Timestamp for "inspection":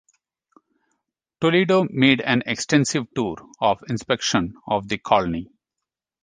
3.87-4.55